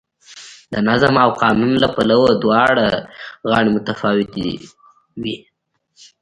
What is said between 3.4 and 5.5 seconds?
غاړې متفاوتې وې.